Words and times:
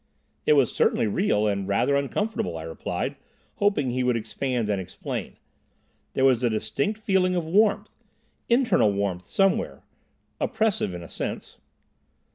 "It 0.47 0.53
was 0.53 0.73
certainly 0.73 1.05
real, 1.05 1.45
and 1.45 1.67
rather 1.67 1.95
uncomfortable," 1.95 2.57
I 2.57 2.63
replied, 2.63 3.17
hoping 3.57 3.91
he 3.91 4.03
would 4.03 4.17
expand 4.17 4.67
and 4.67 4.81
explain. 4.81 5.35
"There 6.13 6.25
was 6.25 6.41
a 6.41 6.49
distinct 6.49 6.99
feeling 6.99 7.35
of 7.35 7.45
warmth—internal 7.45 8.93
warmth 8.93 9.27
somewhere—oppressive 9.27 10.95
in 10.95 11.03
a 11.03 11.07
sense." 11.07 11.59